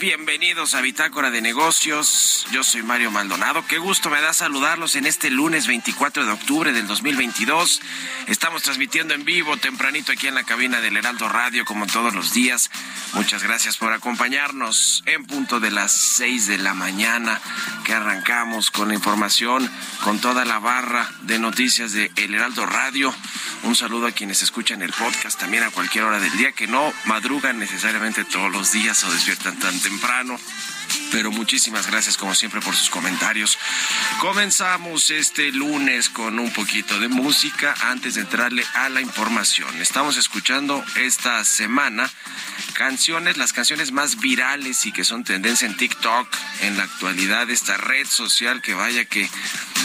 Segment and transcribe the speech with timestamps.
[0.00, 2.46] Bienvenidos a Bitácora de Negocios.
[2.50, 3.64] Yo soy Mario Maldonado.
[3.66, 7.80] Qué gusto me da saludarlos en este lunes 24 de octubre del 2022.
[8.26, 12.32] Estamos transmitiendo en vivo tempranito aquí en la cabina del Heraldo Radio como todos los
[12.32, 12.70] días.
[13.12, 17.40] Muchas gracias por acompañarnos en punto de las 6 de la mañana
[17.98, 19.68] arrancamos con la información,
[20.04, 23.12] con toda la barra de noticias de El Heraldo Radio.
[23.64, 26.92] Un saludo a quienes escuchan el podcast también a cualquier hora del día, que no
[27.06, 30.38] madrugan necesariamente todos los días o despiertan tan temprano.
[31.10, 33.58] Pero muchísimas gracias como siempre por sus comentarios.
[34.20, 39.80] Comenzamos este lunes con un poquito de música antes de entrarle a la información.
[39.80, 42.10] Estamos escuchando esta semana
[42.74, 46.28] canciones, las canciones más virales y que son tendencia en TikTok
[46.60, 49.28] en la actualidad, esta red social que vaya que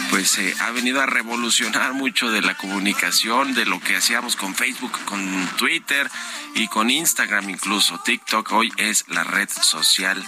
[0.09, 4.53] pues eh, ha venido a revolucionar mucho de la comunicación, de lo que hacíamos con
[4.53, 6.09] Facebook, con Twitter
[6.55, 7.99] y con Instagram incluso.
[7.99, 10.23] TikTok hoy es la red social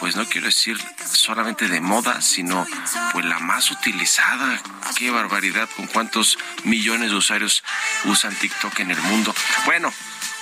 [0.00, 2.66] pues no quiero decir solamente de moda, sino
[3.12, 4.60] pues la más utilizada.
[4.96, 7.62] Qué barbaridad, con cuántos millones de usuarios
[8.04, 9.34] usan TikTok en el mundo.
[9.64, 9.92] Bueno,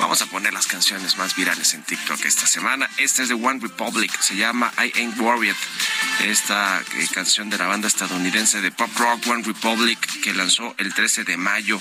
[0.00, 2.88] Vamos a poner las canciones más virales en TikTok esta semana.
[2.96, 5.54] Esta es de One Republic, se llama I Ain't Worried.
[6.24, 10.94] Esta eh, canción de la banda estadounidense de pop rock One Republic que lanzó el
[10.94, 11.78] 13 de mayo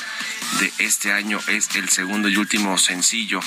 [0.59, 3.39] de este año es el segundo y último sencillo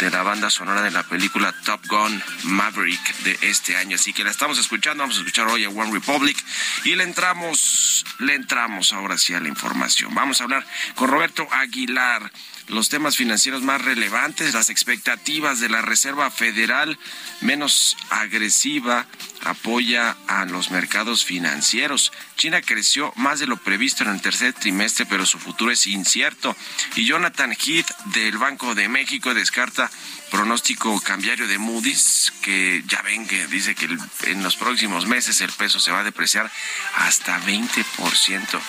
[0.00, 3.94] de la banda sonora de la película Top Gun Maverick de este año.
[3.94, 6.36] Así que la estamos escuchando, vamos a escuchar hoy a One Republic
[6.84, 10.12] y le entramos, le entramos ahora sí a la información.
[10.14, 12.32] Vamos a hablar con Roberto Aguilar
[12.68, 16.98] los temas financieros más relevantes, las expectativas de la Reserva Federal
[17.40, 19.06] menos agresiva
[19.44, 22.12] apoya a los mercados financieros.
[22.36, 26.54] China creció más de lo previsto en el tercer trimestre, pero su futuro es incierto.
[26.94, 29.90] Y Jonathan Heath del Banco de México descarta
[30.30, 33.88] pronóstico cambiario de Moody's, que ya ven que dice que
[34.24, 36.50] en los próximos meses el peso se va a depreciar
[36.96, 38.60] hasta 20%.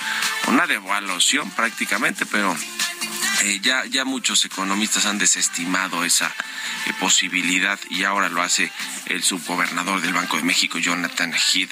[0.47, 2.55] Una devaluación prácticamente, pero
[3.43, 6.27] eh, ya, ya muchos economistas han desestimado esa
[6.85, 8.71] eh, posibilidad y ahora lo hace
[9.05, 11.71] el subgobernador del Banco de México, Jonathan Heath.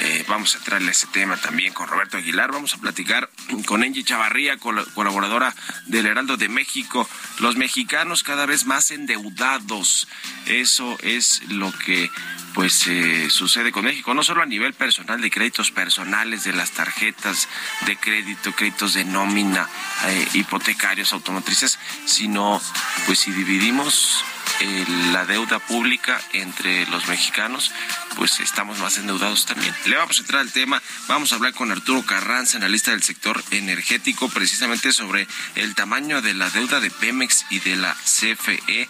[0.00, 2.52] Eh, vamos a entrarle a ese tema también con Roberto Aguilar.
[2.52, 3.30] Vamos a platicar
[3.66, 5.54] con Angie Chavarría, colaboradora
[5.86, 7.08] del Heraldo de México.
[7.40, 10.08] Los mexicanos cada vez más endeudados.
[10.46, 12.10] Eso es lo que
[12.54, 16.72] pues eh, sucede con México, no solo a nivel personal de créditos personales, de las
[16.72, 17.48] tarjetas
[17.86, 19.68] de crédito, créditos de nómina,
[20.06, 22.60] eh, hipotecarios, automotrices, sino
[23.06, 24.24] pues si dividimos
[24.60, 27.72] eh, la deuda pública entre los mexicanos,
[28.16, 29.74] pues estamos más endeudados también.
[29.86, 33.42] Le vamos a entrar al tema, vamos a hablar con Arturo Carranza, analista del sector
[33.50, 38.88] energético, precisamente sobre el tamaño de la deuda de Pemex y de la CFE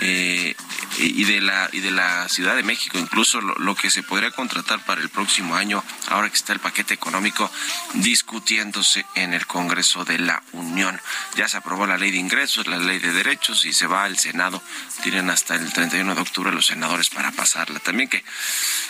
[0.00, 0.54] eh,
[0.98, 4.84] y de la y de la Ciudad de México, incluso lo, que se podría contratar
[4.84, 7.50] para el próximo año, ahora que está el paquete económico
[7.94, 11.00] discutiéndose en el Congreso de la Unión.
[11.36, 14.18] Ya se aprobó la ley de ingresos, la ley de derechos y se va al
[14.18, 14.62] Senado.
[15.02, 17.78] Tienen hasta el 31 de octubre los senadores para pasarla.
[17.80, 18.24] También que,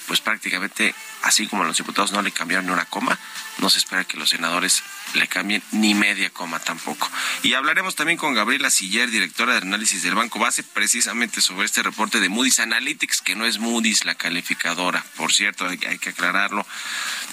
[0.07, 3.19] pues prácticamente, así como los diputados no le cambiaron una coma,
[3.59, 4.83] no se espera que los senadores
[5.15, 7.11] le cambien ni media coma tampoco.
[7.43, 11.83] Y hablaremos también con Gabriela Siller, directora de análisis del Banco Base, precisamente sobre este
[11.83, 16.67] reporte de Moody's Analytics, que no es Moody's la calificadora, por cierto, hay, que aclararlo.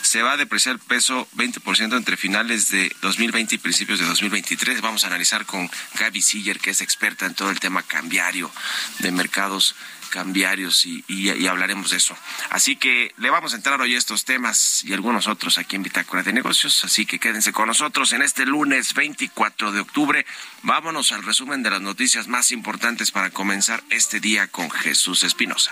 [0.01, 4.81] Se va a depreciar el peso 20% entre finales de 2020 y principios de 2023.
[4.81, 8.51] Vamos a analizar con Gaby Siller, que es experta en todo el tema cambiario
[8.99, 9.75] de mercados
[10.06, 12.18] cambiarios y, hablaremos de eso.
[12.50, 16.24] Así que le vamos a entrar hoy estos temas y algunos otros aquí en Bitácora
[16.24, 20.25] de Negocios, así que quédense con nosotros en este lunes 24 de octubre.
[20.63, 25.72] Vámonos al resumen de las noticias más importantes para comenzar este día con Jesús Espinosa.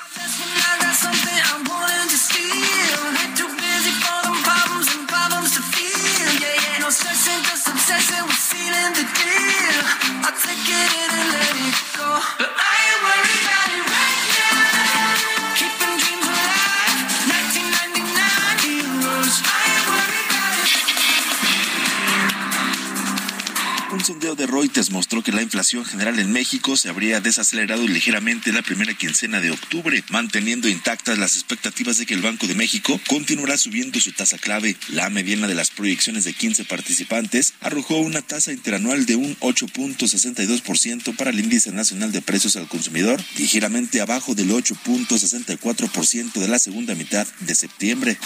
[24.03, 28.51] Un sondeo de Reuters mostró que la inflación general en México se habría desacelerado ligeramente
[28.51, 32.99] la primera quincena de octubre, manteniendo intactas las expectativas de que el Banco de México
[33.07, 34.75] continuará subiendo su tasa clave.
[34.89, 41.15] La mediana de las proyecciones de 15 participantes arrojó una tasa interanual de un 8.62%
[41.15, 46.93] para el índice nacional de precios al consumidor, ligeramente abajo del 8.64% de la segunda
[46.93, 48.17] mitad de septiembre.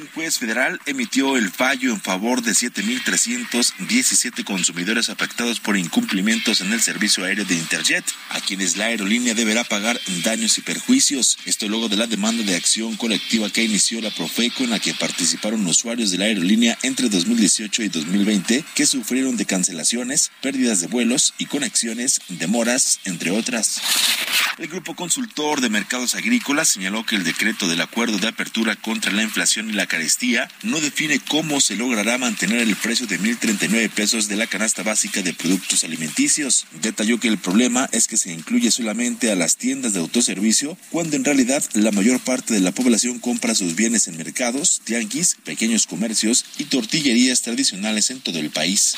[0.00, 6.70] Un juez federal emitió el fallo en favor de 7.317 consumidores afectados por incumplimientos en
[6.72, 11.38] el servicio aéreo de Interjet, a quienes la aerolínea deberá pagar daños y perjuicios.
[11.46, 14.92] Esto luego de la demanda de acción colectiva que inició la Profeco en la que
[14.92, 20.88] participaron usuarios de la aerolínea entre 2018 y 2020 que sufrieron de cancelaciones, pérdidas de
[20.88, 23.80] vuelos y conexiones, demoras, entre otras.
[24.58, 29.12] El grupo consultor de mercados agrícolas señaló que el decreto del acuerdo de apertura contra
[29.12, 33.90] la inflación y la carestía no define cómo se logrará mantener el precio de 1.039
[33.90, 36.66] pesos de la canasta básica de productos alimenticios.
[36.82, 41.16] Detalló que el problema es que se incluye solamente a las tiendas de autoservicio, cuando
[41.16, 45.86] en realidad la mayor parte de la población compra sus bienes en mercados, tianguis, pequeños
[45.86, 48.94] comercios y tortillerías tradicionales en todo el país.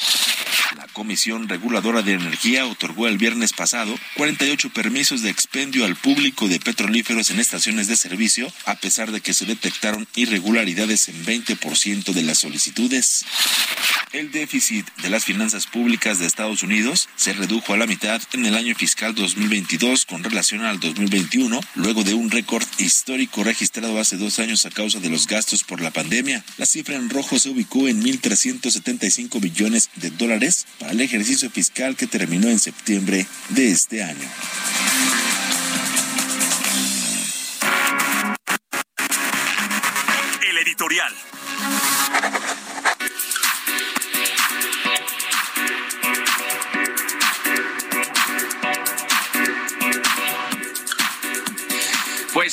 [0.77, 6.49] La Comisión Reguladora de Energía otorgó el viernes pasado 48 permisos de expendio al público
[6.49, 12.13] de petrolíferos en estaciones de servicio, a pesar de que se detectaron irregularidades en 20%
[12.13, 13.25] de las solicitudes.
[14.13, 18.47] El déficit de las finanzas públicas de Estados Unidos se redujo a la mitad en
[18.47, 24.17] el año fiscal 2022 con relación al 2021, luego de un récord histórico registrado hace
[24.17, 26.45] dos años a causa de los gastos por la pandemia.
[26.59, 31.97] La cifra en rojo se ubicó en 1.375 billones de dólares para el ejercicio fiscal
[31.97, 34.29] que terminó en septiembre de este año.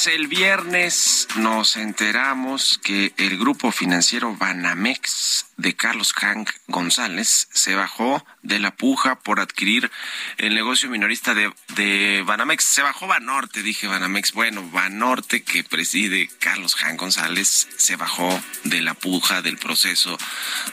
[0.03, 7.75] Pues el viernes nos enteramos que el grupo financiero Banamex de Carlos Hank González se
[7.75, 9.91] bajó de la puja por adquirir
[10.39, 12.63] el negocio minorista de, de Banamex.
[12.63, 14.31] Se bajó Banorte, dije Banamex.
[14.31, 20.17] Bueno, Banorte que preside Carlos Hank González se bajó de la puja del proceso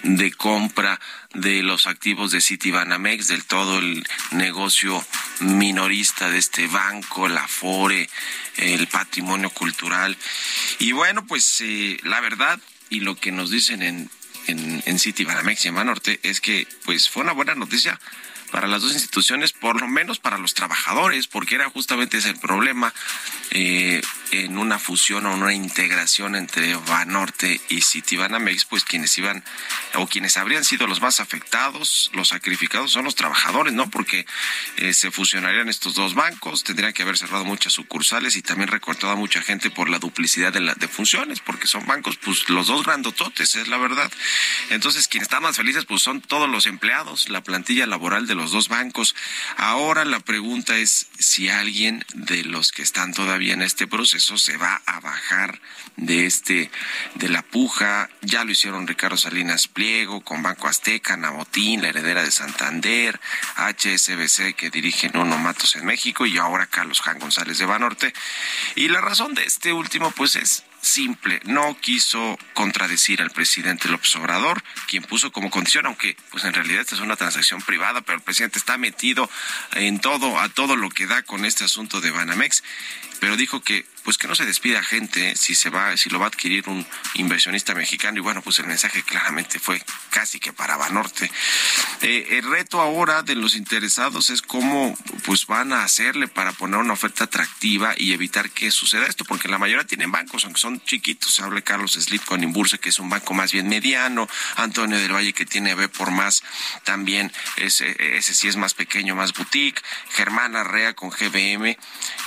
[0.05, 0.99] de compra
[1.35, 5.05] de los activos de Citibanamex, del todo el negocio
[5.41, 8.09] minorista de este banco, la FORE,
[8.57, 10.17] el patrimonio cultural.
[10.79, 12.59] Y bueno, pues eh, la verdad
[12.91, 14.11] y lo que nos dicen en,
[14.47, 18.01] en, Citibanamex y en Banorte es que pues fue una buena noticia
[18.51, 22.39] para las dos instituciones, por lo menos para los trabajadores, porque era justamente ese el
[22.39, 22.95] problema
[23.51, 29.43] eh, en una fusión o una integración entre Banorte y Citibanamex, pues quienes iban
[29.95, 33.89] o quienes habrían sido los más afectados, los sacrificados son los trabajadores, ¿no?
[33.91, 34.27] Porque
[34.77, 39.13] eh, se fusionarían estos dos bancos, tendrían que haber cerrado muchas sucursales y también recortado
[39.13, 42.67] a mucha gente por la duplicidad de, la, de funciones, porque son bancos, pues los
[42.67, 44.13] dos grandototes, es la verdad.
[44.71, 48.51] Entonces, quienes están más felices, pues son todos los empleados, la plantilla laboral de los
[48.51, 49.15] dos bancos.
[49.57, 54.57] Ahora la pregunta es si alguien de los que están todavía en este proceso se
[54.57, 55.61] va a bajar
[55.97, 56.71] de este
[57.15, 58.09] de la puja.
[58.23, 63.21] Ya lo hicieron Ricardo Salinas Pliego con Banco Azteca, Nabotín, la heredera de Santander,
[63.57, 68.13] HSBC que dirige Nuno Matos en México y ahora Carlos Jan González de Banorte.
[68.75, 74.15] Y la razón de este último pues es simple, no quiso contradecir al presidente López
[74.17, 78.19] Obrador, quien puso como condición, aunque pues en realidad esta es una transacción privada, pero
[78.19, 79.29] el presidente está metido
[79.73, 82.63] en todo, a todo lo que da con este asunto de Banamex,
[83.21, 86.25] pero dijo que pues que no se despida gente si se va, si lo va
[86.25, 90.79] a adquirir un inversionista mexicano, y bueno, pues el mensaje claramente fue casi que para
[90.79, 91.31] Banorte.
[92.01, 94.97] Eh, el reto ahora de los interesados es cómo
[95.27, 99.47] pues van a hacerle para poner una oferta atractiva y evitar que suceda esto, porque
[99.47, 101.39] la mayoría tienen bancos, aunque son chiquitos.
[101.41, 105.35] Habla Carlos Slip con Imburse, que es un banco más bien mediano, Antonio del Valle,
[105.35, 106.43] que tiene B por más,
[106.85, 111.77] también ese, ese sí es más pequeño, más boutique, Germán Arrea con GBM,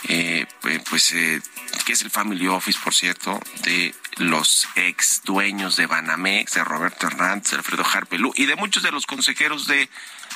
[0.10, 0.46] eh,
[0.88, 1.42] pues eh,
[1.86, 7.08] que es el family office, por cierto, de los ex dueños de Banamex, de Roberto
[7.08, 9.90] Hernández, Alfredo Harpelú y de muchos de los consejeros de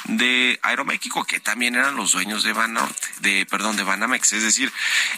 [0.08, 4.72] de Aeroméxico que también eran los dueños de Banorte, de perdón, de Banamex, es decir,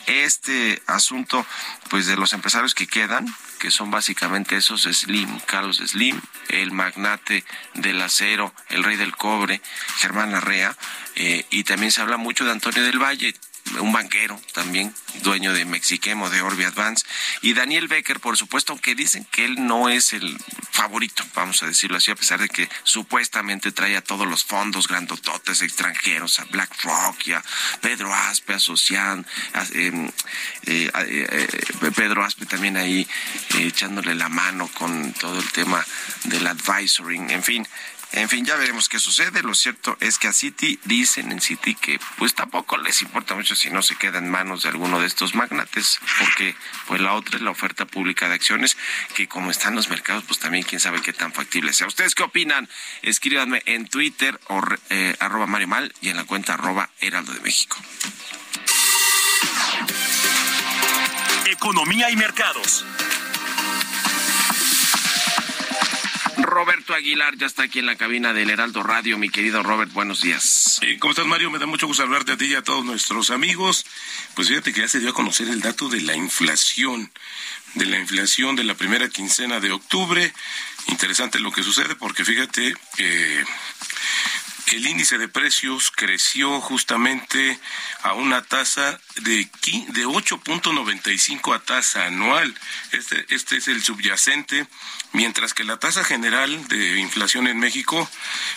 [0.05, 1.45] este asunto
[1.89, 3.25] pues de los empresarios que quedan,
[3.59, 6.19] que son básicamente esos Slim, Carlos Slim,
[6.49, 7.43] el magnate
[7.73, 9.61] del acero, el rey del cobre,
[9.97, 10.75] Germán Larrea,
[11.15, 13.33] eh, y también se habla mucho de Antonio del Valle,
[13.79, 14.93] un banquero también,
[15.23, 17.05] dueño de Mexiquemo, de Orbi Advance,
[17.41, 20.37] y Daniel Becker, por supuesto, aunque dicen que él no es el
[20.71, 24.87] favorito, vamos a decirlo así, a pesar de que supuestamente trae a todos los fondos
[24.87, 27.43] grandototes extranjeros, a BlackRock y a
[27.81, 30.11] Pedro Aspe, a Socian, a, eh,
[30.63, 33.07] eh, eh, Pedro Aspe también ahí
[33.57, 35.85] echándole la mano con todo el tema
[36.25, 37.67] del advisoring, en fin,
[38.13, 39.43] en fin, ya veremos qué sucede.
[39.43, 43.55] Lo cierto es que a Citi dicen en Citi que pues tampoco les importa mucho
[43.55, 46.55] si no se queda en manos de alguno de estos magnates, porque
[46.87, 48.77] pues la otra es la oferta pública de acciones,
[49.13, 51.87] que como están los mercados, pues también quién sabe qué tan factible sea.
[51.87, 52.69] ¿Ustedes qué opinan?
[53.01, 57.41] Escríbanme en Twitter o eh, arroba Mario Mal y en la cuenta arroba Heraldo de
[57.41, 57.77] México.
[61.45, 62.85] Economía y mercados.
[66.57, 69.19] Roberto Aguilar ya está aquí en la cabina del Heraldo Radio.
[69.19, 70.79] Mi querido Robert, buenos días.
[70.81, 71.51] Eh, ¿Cómo estás, Mario?
[71.51, 73.85] Me da mucho gusto hablarte a ti y a todos nuestros amigos.
[74.33, 77.11] Pues fíjate que ya se dio a conocer el dato de la inflación,
[77.75, 80.33] de la inflación de la primera quincena de octubre.
[80.87, 83.45] Interesante lo que sucede porque fíjate, eh,
[84.71, 87.59] el índice de precios creció justamente
[88.01, 89.49] a una tasa de,
[89.89, 92.53] de 8.95 a tasa anual.
[92.91, 94.65] Este, este es el subyacente,
[95.13, 98.09] mientras que la tasa general de inflación en México,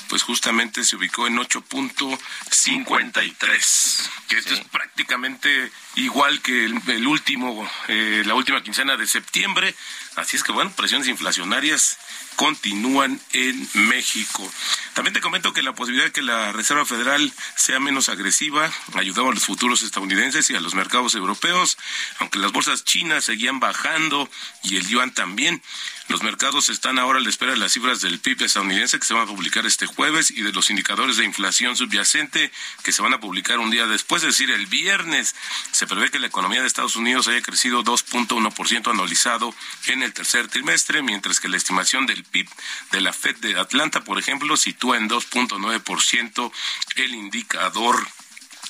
[0.09, 8.23] pues justamente se ubicó en 8.53, que esto es prácticamente igual que el, último, eh,
[8.27, 9.75] la última quincena de septiembre.
[10.17, 11.99] Así es que, bueno, presiones inflacionarias
[12.37, 14.51] continúan en México.
[14.95, 19.31] También te comento que la posibilidad de que la Reserva Federal sea menos agresiva ayudaba
[19.31, 21.79] a los futuros estadounidenses a los mercados europeos,
[22.19, 24.29] aunque las bolsas chinas seguían bajando
[24.63, 25.63] y el yuan también.
[26.11, 29.15] Los mercados están ahora a la espera de las cifras del PIB estadounidense que se
[29.15, 32.51] van a publicar este jueves y de los indicadores de inflación subyacente
[32.83, 35.37] que se van a publicar un día después, es decir, el viernes.
[35.71, 39.55] Se prevé que la economía de Estados Unidos haya crecido 2.1% anualizado
[39.87, 42.49] en el tercer trimestre, mientras que la estimación del PIB
[42.91, 46.53] de la Fed de Atlanta, por ejemplo, sitúa en 2.9%
[46.97, 48.05] el indicador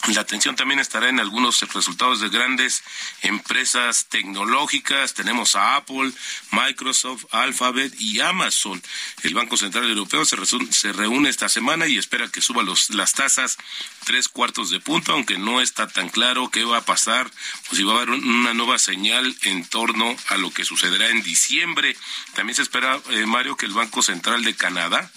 [0.09, 2.83] la atención también estará en algunos resultados de grandes
[3.21, 5.13] empresas tecnológicas.
[5.13, 6.13] Tenemos a Apple,
[6.53, 8.83] Microsoft, Alphabet y Amazon.
[9.23, 13.59] El Banco Central Europeo se, reúne esta semana y espera que suba las tasas
[14.05, 17.31] tres cuartos de punto, aunque no está tan claro qué va a pasar
[17.71, 21.23] o si va a haber una nueva señal en torno a lo que sucederá en
[21.23, 21.95] diciembre.
[22.35, 25.13] También se espera, eh, Mario, que el Banco Central de Canadá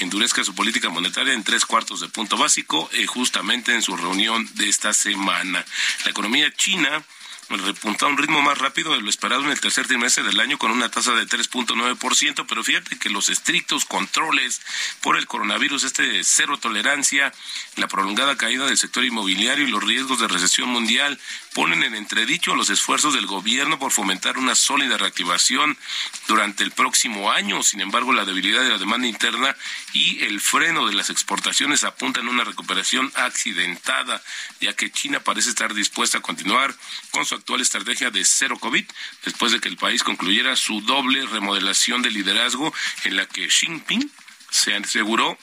[0.00, 4.48] endurezca su política monetaria en tres cuartos de punto básico, eh, justamente en su reunión
[4.54, 5.64] de esta semana.
[6.04, 7.02] La economía china
[7.48, 10.58] repuntó a un ritmo más rápido de lo esperado en el tercer trimestre del año
[10.58, 14.60] con una tasa de 3.9%, pero fíjate que los estrictos controles
[15.00, 17.32] por el coronavirus, este cero tolerancia,
[17.76, 21.18] la prolongada caída del sector inmobiliario y los riesgos de recesión mundial
[21.54, 25.78] ponen en entredicho los esfuerzos del gobierno por fomentar una sólida reactivación
[26.26, 27.62] durante el próximo año.
[27.62, 29.56] Sin embargo, la debilidad de la demanda interna
[29.92, 34.22] y el freno de las exportaciones apuntan a una recuperación accidentada,
[34.60, 36.74] ya que China parece estar dispuesta a continuar
[37.10, 38.84] con su actual estrategia de cero COVID,
[39.24, 42.72] después de que el país concluyera su doble remodelación de liderazgo
[43.04, 44.10] en la que Xi Jinping
[44.50, 45.38] se aseguró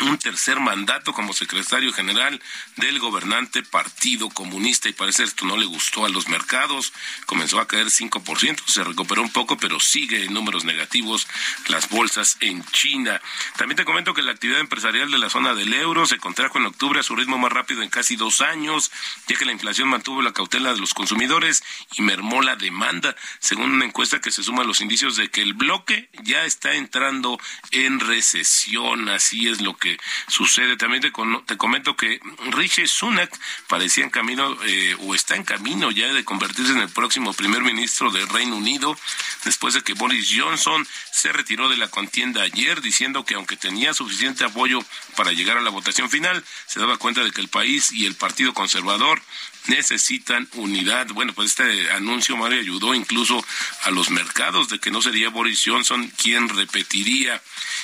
[0.00, 2.40] un tercer mandato como secretario general
[2.76, 4.88] del gobernante Partido Comunista.
[4.88, 6.92] Y parece esto no le gustó a los mercados,
[7.26, 11.26] comenzó a caer 5%, se recuperó un poco, pero sigue en números negativos
[11.68, 13.20] las bolsas en China.
[13.56, 16.66] También te comento que la actividad empresarial de la zona del euro se contrajo en
[16.66, 18.90] octubre a su ritmo más rápido en casi dos años,
[19.28, 21.62] ya que la inflación mantuvo la cautela de los consumidores
[21.96, 25.42] y mermó la demanda, según una encuesta que se suma a los indicios de que
[25.42, 27.38] el bloque ya está entrando
[27.70, 30.76] en recesión, así es lo que que sucede.
[30.76, 31.12] También te,
[31.46, 32.20] te comento que
[32.52, 36.88] Rishi Sunak parecía en camino eh, o está en camino ya de convertirse en el
[36.88, 38.96] próximo primer ministro del Reino Unido
[39.44, 43.92] después de que Boris Johnson se retiró de la contienda ayer diciendo que aunque tenía
[43.92, 44.78] suficiente apoyo
[45.16, 48.14] para llegar a la votación final, se daba cuenta de que el país y el
[48.14, 49.20] Partido Conservador
[49.66, 51.06] necesitan unidad.
[51.08, 53.44] Bueno, pues este anuncio, Mario, ayudó incluso
[53.82, 57.40] a los mercados de que no sería Boris Johnson quien repetiría.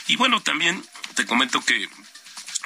[0.07, 0.85] Y bueno, también
[1.19, 1.89] te comento que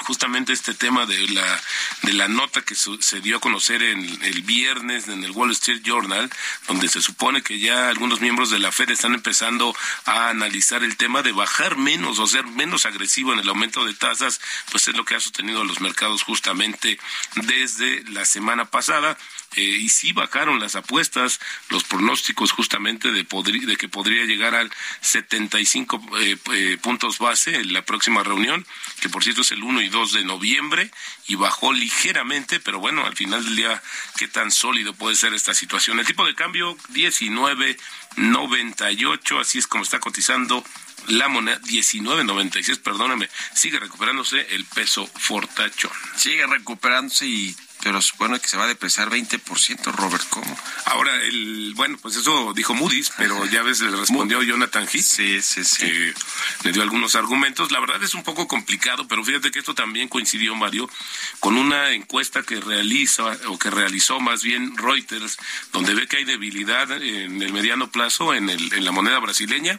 [0.03, 1.61] justamente este tema de la
[2.03, 5.83] de la nota que se dio a conocer en el viernes en el Wall Street
[5.83, 6.31] Journal,
[6.67, 10.97] donde se supone que ya algunos miembros de la Fed están empezando a analizar el
[10.97, 14.97] tema de bajar menos o ser menos agresivo en el aumento de tasas, pues es
[14.97, 16.99] lo que ha sostenido los mercados justamente
[17.35, 19.17] desde la semana pasada.
[19.55, 21.39] Eh, y sí bajaron las apuestas,
[21.69, 23.27] los pronósticos justamente de,
[23.67, 28.67] de que podría llegar al 75 eh, eh, puntos base en la próxima reunión,
[29.01, 30.91] que por cierto es el 1 y 2 de noviembre,
[31.29, 33.81] y bajó ligeramente, pero bueno, al final del día,
[34.17, 36.01] ¿qué tan sólido puede ser esta situación?
[36.01, 40.65] El tipo de cambio 19.98, así es como está cotizando
[41.09, 45.93] la moneda 19.96, perdóname, sigue recuperándose el peso fortachón.
[46.17, 50.59] Sigue recuperándose y pero supone que se va a depreciar 20%, Robert, ¿cómo?
[50.87, 55.03] Ahora, el, bueno, pues eso dijo Moody's, pero ya ves, le respondió Jonathan Heath.
[55.03, 56.13] Sí, sí, sí.
[56.63, 57.73] le dio algunos argumentos.
[57.73, 60.89] La verdad es un poco complicado, pero fíjate que esto también coincidió, Mario,
[61.41, 65.39] con una encuesta que realiza, o que realizó más bien Reuters,
[65.73, 69.79] donde ve que hay debilidad en el mediano plazo en, el, en la moneda brasileña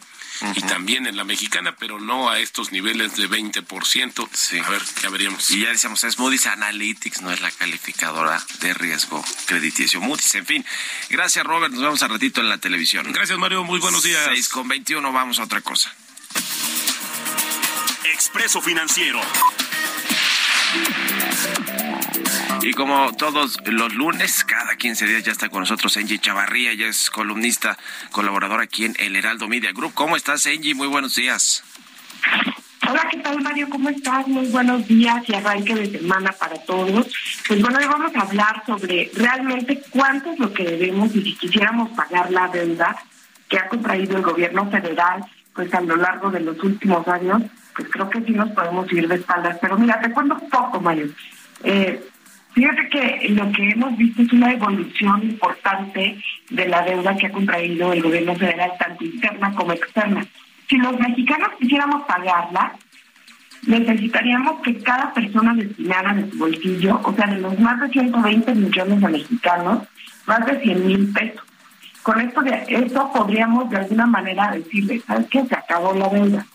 [0.56, 4.30] y también en la mexicana, pero no a estos niveles de 20%.
[4.34, 4.60] Sí.
[4.60, 5.50] A ver, ya veríamos.
[5.52, 7.52] Y ya decíamos, es Moody's Analytics, no es la
[7.93, 10.36] calificadora de riesgo crediticio Moody's.
[10.36, 10.65] En fin,
[11.10, 13.12] gracias Robert, nos vemos al ratito en la televisión.
[13.12, 14.25] Gracias Mario, muy buenos días.
[14.25, 15.93] 6 con 21, vamos a otra cosa.
[18.13, 19.21] Expreso Financiero.
[22.62, 26.88] Y como todos los lunes, cada 15 días ya está con nosotros Angie Chavarría, ya
[26.88, 27.77] es columnista,
[28.12, 29.93] colaborador aquí en El Heraldo Media Group.
[29.93, 30.73] ¿Cómo estás, Angie?
[30.73, 31.63] Muy buenos días.
[32.89, 33.69] Hola, ¿qué tal Mario?
[33.69, 34.28] ¿Cómo estás?
[34.28, 37.08] Muy buenos días y arranque de semana para todos.
[37.48, 41.36] Pues bueno, hoy vamos a hablar sobre realmente cuánto es lo que debemos y si
[41.36, 42.96] quisiéramos pagar la deuda
[43.48, 47.43] que ha contraído el gobierno federal pues a lo largo de los últimos años,
[47.76, 49.58] pues creo que sí nos podemos ir de espaldas.
[49.62, 51.10] Pero mira, te cuento poco, Mario.
[51.63, 52.04] Eh,
[52.54, 57.32] Fíjate que lo que hemos visto es una evolución importante de la deuda que ha
[57.32, 60.24] contraído el gobierno federal, tanto interna como externa.
[60.67, 62.73] Si los mexicanos quisiéramos pagarla,
[63.67, 68.56] necesitaríamos que cada persona destinara de su bolsillo, o sea, de los más de 120
[68.56, 69.88] millones de mexicanos,
[70.26, 71.43] más de 100 mil pesos.
[72.02, 75.45] Con esto, de, esto podríamos de alguna manera decirle, ¿sabes qué?
[75.45, 76.45] Se acabó la deuda.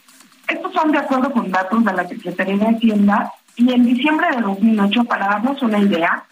[0.46, 4.42] Estos son de acuerdo con datos de la Secretaría de Hacienda y en diciembre de
[4.42, 6.24] 2008, para darnos una idea,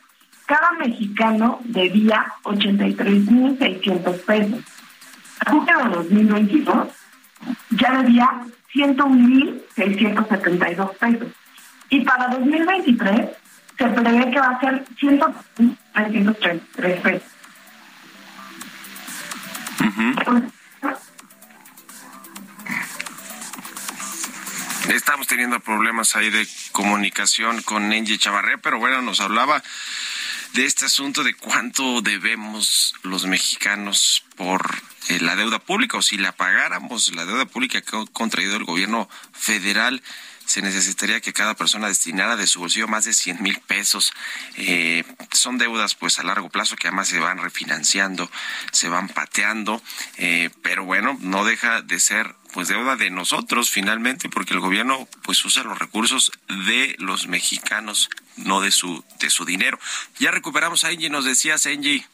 [0.47, 4.61] cada mexicano debía 83.600 pesos.
[5.45, 6.89] A junio de 2022
[7.71, 8.29] ya debía
[8.75, 11.29] 101.672 pesos.
[11.89, 13.31] Y para 2023
[13.79, 17.31] se prevé que va a ser 100.333 pesos.
[24.89, 29.63] Estamos teniendo problemas ahí de comunicación con Angie Chavarré, pero bueno, nos hablaba
[30.55, 34.65] de este asunto de cuánto debemos los mexicanos por
[35.09, 38.65] eh, la deuda pública o si la pagáramos la deuda pública que ha contraído el
[38.65, 40.03] gobierno federal
[40.47, 44.13] se necesitaría que cada persona destinara de su bolsillo más de 100 mil pesos.
[44.57, 48.31] Eh, son deudas pues a largo plazo que además se van refinanciando,
[48.71, 49.83] se van pateando,
[50.17, 55.09] eh, pero bueno, no deja de ser pues deuda de nosotros finalmente porque el gobierno
[55.23, 56.33] pues usa los recursos
[56.67, 59.79] de los mexicanos, no de su de su dinero.
[60.19, 62.07] Ya recuperamos a Angie, nos decías Angie.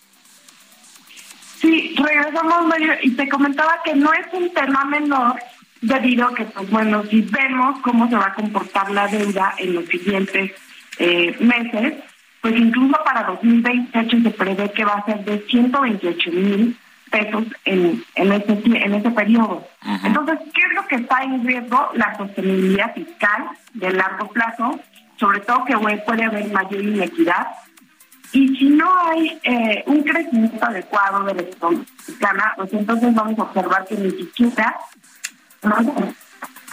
[1.63, 5.37] Sí, regresamos Mario, y te comentaba que no es un tema menor
[5.81, 9.75] debido a que, pues bueno, si vemos cómo se va a comportar la deuda en
[9.75, 10.51] los siguientes
[10.99, 11.95] eh, meses,
[12.41, 16.77] pues incluso para 2028 se prevé que va a ser de 128 mil
[17.13, 19.65] pesos en, en, ese, en ese periodo.
[20.03, 21.91] Entonces, ¿qué es lo que está en riesgo?
[21.95, 24.81] La sostenibilidad fiscal de largo plazo,
[25.21, 27.47] sobre todo que puede haber mayor inequidad.
[28.33, 31.87] Y si no hay eh, un crecimiento adecuado de la economía
[32.57, 34.77] pues entonces vamos a observar que ni siquiera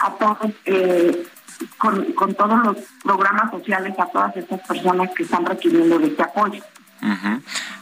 [0.00, 1.26] a todos, eh,
[1.78, 6.22] con, con todos los programas sociales, a todas estas personas que están requiriendo de este
[6.22, 6.62] apoyo.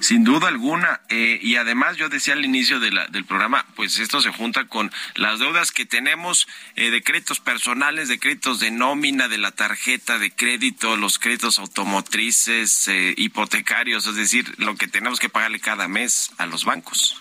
[0.01, 1.01] Sin duda alguna.
[1.09, 4.67] Eh, y además yo decía al inicio de la, del programa, pues esto se junta
[4.67, 9.51] con las deudas que tenemos eh, de créditos personales, de créditos de nómina, de la
[9.51, 15.61] tarjeta de crédito, los créditos automotrices, eh, hipotecarios, es decir, lo que tenemos que pagarle
[15.61, 17.21] cada mes a los bancos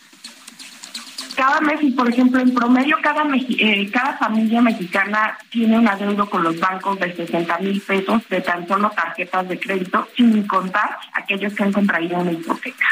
[1.38, 6.28] cada mes y por ejemplo en promedio cada eh, cada familia mexicana tiene un adeudo
[6.30, 10.98] con los bancos de 60 mil pesos de tan solo tarjetas de crédito sin contar
[11.14, 12.88] aquellos que han contraído una hipoteca.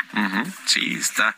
[0.66, 1.36] Sí, está.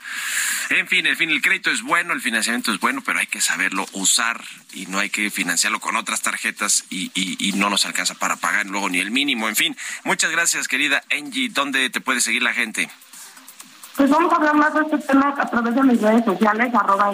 [0.69, 3.39] En fin, en fin, el crédito es bueno, el financiamiento es bueno, pero hay que
[3.39, 4.43] saberlo usar
[4.73, 8.65] y no hay que financiarlo con otras tarjetas y, y no nos alcanza para pagar
[8.65, 9.47] luego ni el mínimo.
[9.47, 11.49] En fin, muchas gracias querida Angie.
[11.49, 12.89] ¿Dónde te puede seguir la gente?
[13.97, 17.11] Pues vamos a hablar más de este tema a través de mis redes sociales, arroba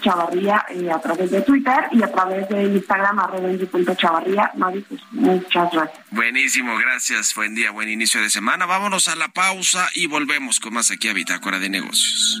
[0.00, 3.50] chavarría, eh, a través de Twitter y a través de Instagram, arroba
[3.94, 4.50] chavarría.
[4.88, 5.98] pues muchas gracias.
[6.10, 7.34] Buenísimo, gracias.
[7.34, 8.64] Buen día, buen inicio de semana.
[8.64, 12.40] Vámonos a la pausa y volvemos con más aquí a Bitácora de Negocios.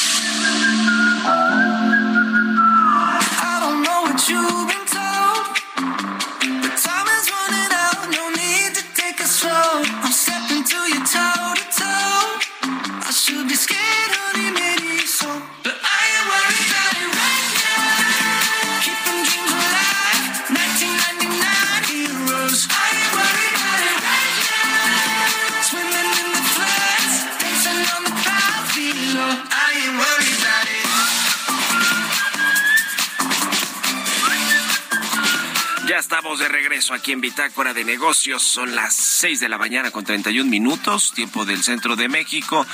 [36.93, 38.41] Aquí en Bitácora de Negocios.
[38.41, 42.65] Son las 6 de la mañana con 31 minutos, tiempo del centro de México.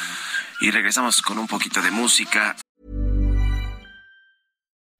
[0.61, 2.55] Y regresamos con un poquito de música.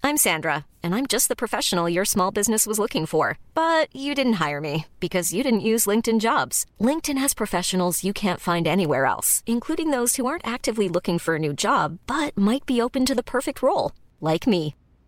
[0.08, 3.38] I'm Sandra, and I'm just the professional your small business was looking for.
[3.54, 6.66] But you didn't hire me because you didn't use LinkedIn jobs.
[6.80, 11.36] LinkedIn has professionals you can't find anywhere else, including those who aren't actively looking for
[11.36, 14.77] a new job but might be open to the perfect role, like me.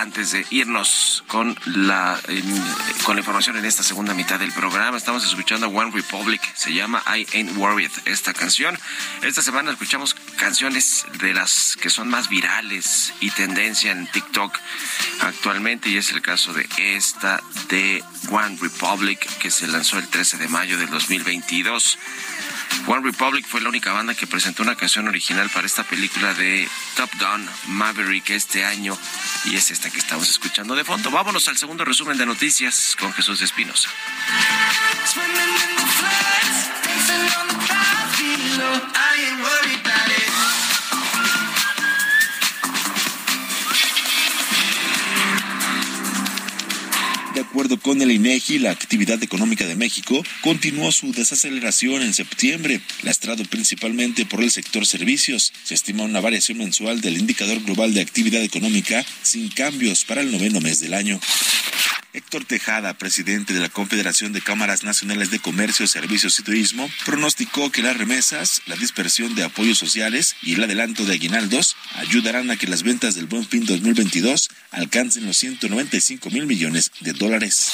[0.00, 2.18] Antes de irnos con la,
[3.04, 7.02] con la información en esta segunda mitad del programa, estamos escuchando One Republic, se llama
[7.06, 8.78] I Ain't Worried esta canción.
[9.20, 14.58] Esta semana escuchamos canciones de las que son más virales y tendencia en TikTok
[15.20, 20.38] actualmente, y es el caso de esta de One Republic, que se lanzó el 13
[20.38, 21.98] de mayo del 2022.
[22.86, 26.68] One Republic fue la única banda que presentó una canción original para esta película de
[26.96, 28.96] Top Gun Maverick este año
[29.44, 31.10] y es esta que estamos escuchando de fondo.
[31.10, 33.90] Vámonos al segundo resumen de noticias con Jesús Espinosa.
[47.50, 53.44] Acuerdo con el INEGI, la actividad económica de México continuó su desaceleración en septiembre, lastrado
[53.44, 55.52] principalmente por el sector servicios.
[55.64, 60.30] Se estima una variación mensual del indicador global de actividad económica sin cambios para el
[60.30, 61.18] noveno mes del año.
[62.12, 67.70] Héctor Tejada, presidente de la Confederación de Cámaras Nacionales de Comercio, Servicios y Turismo, pronosticó
[67.70, 72.56] que las remesas, la dispersión de apoyos sociales y el adelanto de aguinaldos ayudarán a
[72.56, 77.70] que las ventas del Buen Fin 2022 alcancen los 195 mil millones de dólares.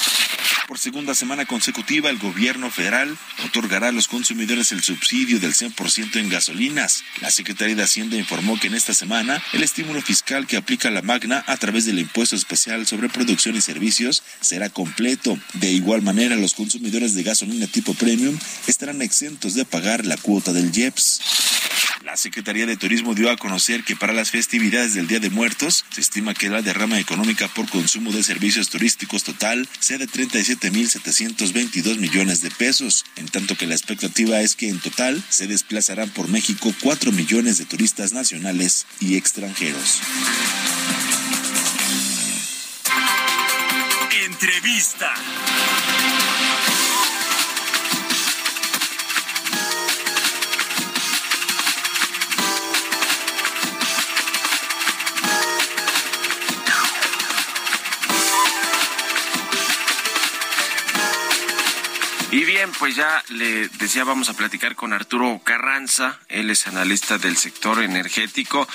[0.67, 6.17] Por segunda semana consecutiva, el gobierno federal otorgará a los consumidores el subsidio del 100%
[6.17, 7.05] en gasolinas.
[7.21, 11.01] La Secretaría de Hacienda informó que en esta semana el estímulo fiscal que aplica la
[11.01, 15.39] Magna a través del impuesto especial sobre producción y servicios será completo.
[15.53, 20.51] De igual manera, los consumidores de gasolina tipo premium estarán exentos de pagar la cuota
[20.51, 21.21] del IEPS.
[22.07, 25.83] La Secretaría de Turismo dio a conocer que para las festividades del Día de Muertos
[25.89, 30.07] se estima que la derrama económica por consumo de servicios turísticos total sea de
[30.59, 36.09] 37.722 millones de pesos, en tanto que la expectativa es que en total se desplazarán
[36.09, 40.01] por México 4 millones de turistas nacionales y extranjeros.
[44.25, 45.13] Entrevista.
[62.29, 67.17] Y bien, pues ya le decía, vamos a platicar con Arturo Carranza, él es analista
[67.17, 68.67] del sector energético,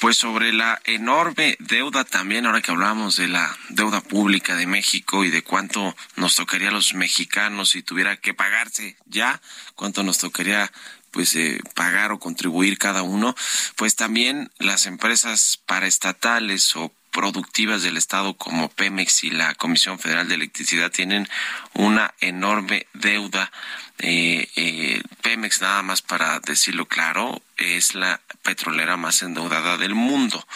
[0.00, 5.24] pues sobre la enorme deuda también, ahora que hablamos de la deuda pública de México
[5.24, 9.40] y de cuánto nos tocaría a los mexicanos si tuviera que pagarse ya,
[9.76, 10.72] cuánto nos tocaría
[11.12, 13.34] pues eh, pagar o contribuir cada uno,
[13.76, 20.28] pues también las empresas paraestatales o productivas del Estado como Pemex y la Comisión Federal
[20.28, 21.28] de Electricidad tienen
[21.74, 23.50] una enorme deuda.
[23.98, 30.46] Eh, eh, Pemex, nada más para decirlo claro, es la petrolera más endeudada del mundo.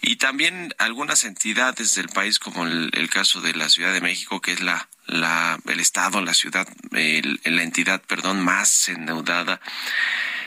[0.00, 4.40] Y también algunas entidades del país, como el, el caso de la Ciudad de México,
[4.40, 9.60] que es la, la, el Estado, la ciudad, el- la entidad, perdón, más endeudada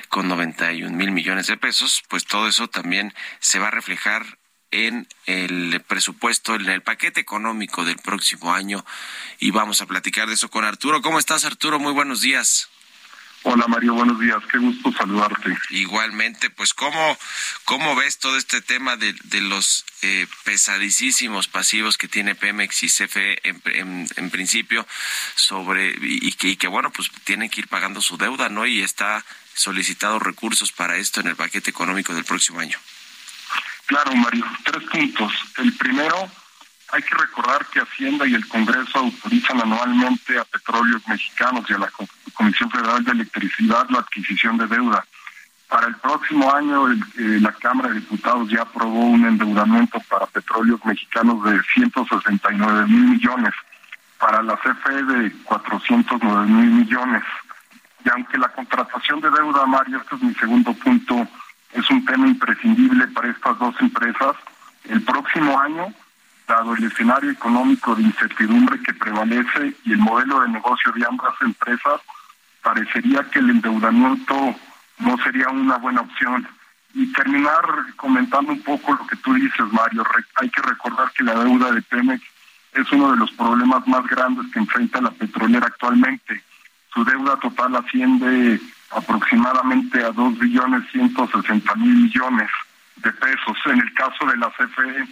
[0.08, 4.38] con 91 mil millones de pesos, pues todo eso también se va a reflejar
[4.72, 8.84] en el presupuesto, en el paquete económico del próximo año.
[9.40, 11.02] Y vamos a platicar de eso con Arturo.
[11.02, 11.78] ¿Cómo estás, Arturo?
[11.80, 12.70] Muy buenos días.
[13.44, 15.58] Hola Mario, buenos días, qué gusto saludarte.
[15.72, 17.18] Igualmente, pues cómo,
[17.66, 22.88] cómo ves todo este tema de, de los eh, pesadísimos pasivos que tiene Pemex y
[22.88, 24.88] CFE en, en- en principio
[25.34, 28.68] sobre y, y que, y que bueno pues tienen que ir pagando su deuda, ¿no?
[28.68, 32.78] Y está solicitado recursos para esto en el paquete económico del próximo año.
[33.92, 35.34] Claro Mario, tres puntos.
[35.58, 36.16] El primero,
[36.94, 41.78] hay que recordar que Hacienda y el Congreso autorizan anualmente a petróleos mexicanos y a
[41.78, 45.04] la Co- Comisión Federal de Electricidad la adquisición de deuda.
[45.68, 50.26] Para el próximo año, el- eh, la Cámara de Diputados ya aprobó un endeudamiento para
[50.28, 53.54] petróleos mexicanos de 169 mil millones,
[54.20, 57.24] para la CFE de 409 mil millones.
[58.06, 61.28] Y aunque la contratación de deuda, Mario, este es mi segundo punto,
[61.74, 64.36] es un tema imprescindible para estas dos empresas,
[64.86, 65.94] el próximo año
[66.48, 71.34] dado el escenario económico de incertidumbre que prevalece y el modelo de negocio de ambas
[71.42, 72.02] empresas,
[72.62, 74.56] parecería que el endeudamiento
[75.00, 76.48] no sería una buena opción.
[76.94, 77.64] Y terminar
[77.96, 80.04] comentando un poco lo que tú dices, Mario.
[80.36, 82.22] hay que recordar que la deuda de Pemex
[82.74, 86.44] es uno de los problemas más grandes que enfrenta la petrolera actualmente.
[86.94, 88.60] Su deuda total asciende
[88.92, 92.50] aproximadamente a 2 billones 160 mil millones
[92.98, 93.58] de pesos.
[93.66, 95.08] En el caso de la CFE,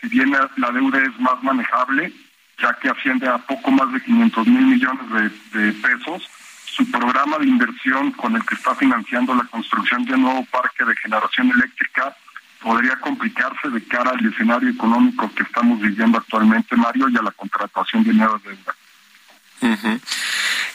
[0.00, 2.12] si bien la deuda es más manejable,
[2.60, 6.28] ya que asciende a poco más de 500 mil millones de, pesos,
[6.66, 10.84] su programa de inversión con el que está financiando la construcción de un nuevo parque
[10.84, 12.14] de generación eléctrica
[12.62, 17.30] podría complicarse de cara al escenario económico que estamos viviendo actualmente, Mario, y a la
[17.30, 18.76] contratación de nuevas deudas.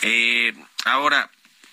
[0.01, 0.53] Eh,
[0.85, 1.29] ahora,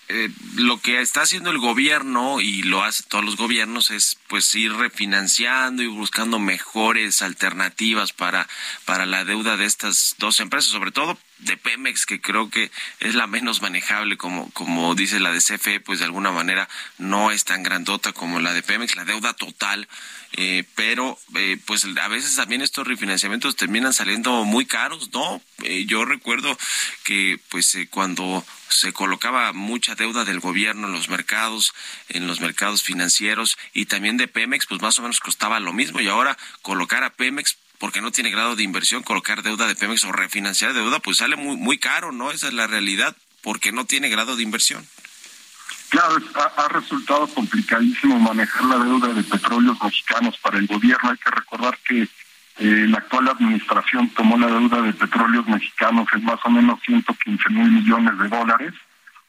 [0.09, 4.53] eh, lo que está haciendo el gobierno y lo hace todos los gobiernos es pues
[4.53, 8.47] ir refinanciando y buscando mejores alternativas para
[8.85, 13.15] para la deuda de estas dos empresas, sobre todo de Pemex, que creo que es
[13.15, 17.43] la menos manejable, como, como dice la de CFE, pues de alguna manera no es
[17.43, 19.87] tan grandota como la de Pemex, la deuda total
[20.35, 25.39] eh, pero eh, pues a veces también estos refinanciamientos terminan saliendo muy caros, ¿no?
[25.61, 26.57] Eh, yo recuerdo
[27.03, 31.75] que pues cuando se colocaba mucha deuda del gobierno en los mercados,
[32.09, 36.01] en los mercados financieros y también de Pemex, pues más o menos costaba lo mismo
[36.01, 40.03] y ahora colocar a Pemex porque no tiene grado de inversión, colocar deuda de Pemex
[40.05, 42.31] o refinanciar deuda, pues sale muy, muy caro, ¿no?
[42.31, 44.87] Esa es la realidad, porque no tiene grado de inversión.
[45.89, 46.17] Claro,
[46.57, 51.11] ha, resultado complicadísimo manejar la deuda de petróleos mexicanos para el gobierno.
[51.11, 52.01] Hay que recordar que
[52.57, 57.49] eh, la actual administración tomó la deuda de petróleos mexicanos en más o menos 115
[57.49, 58.73] mil millones de dólares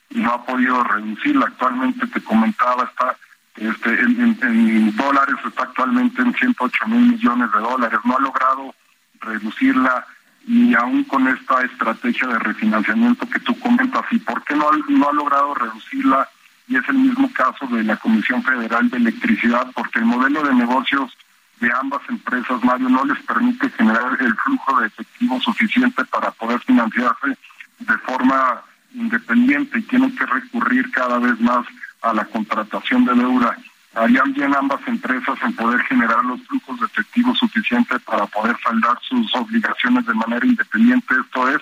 [0.09, 1.47] y no ha podido reducirla.
[1.49, 3.15] Actualmente, te comentaba, está
[3.57, 7.99] este, en, dólares, está actualmente en 108 mil millones de dólares.
[8.05, 8.75] No ha logrado
[9.21, 10.07] reducirla
[10.47, 14.03] y aún con esta estrategia de refinanciamiento que tú comentas.
[14.11, 16.29] ¿Y por qué no, no ha logrado reducirla?
[16.67, 20.55] y es el mismo caso de la Comisión Federal de Electricidad, porque el modelo de
[20.55, 21.12] negocios
[21.61, 26.61] de ambas empresas, Mario, no les permite generar el flujo de efectivo suficiente para poder
[26.61, 27.38] financiarse
[27.79, 28.62] de forma
[28.95, 31.67] independiente y tienen que recurrir cada vez más
[32.05, 33.57] a la contratación de deuda.
[33.95, 38.99] Harían bien ambas empresas en poder generar los flujos de efectivo suficientes para poder saldar
[39.09, 41.14] sus obligaciones de manera independiente.
[41.14, 41.61] Esto es,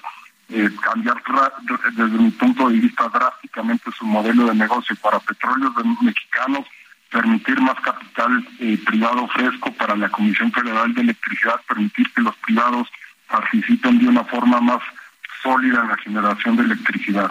[0.49, 1.23] eh, cambiar
[1.93, 6.67] desde mi punto de vista drásticamente su modelo de negocio para petróleos mexicanos,
[7.11, 12.35] permitir más capital eh, privado fresco para la Comisión Federal de Electricidad, permitir que los
[12.37, 12.89] privados
[13.29, 14.81] participen de una forma más
[15.43, 17.31] sólida en la generación de electricidad.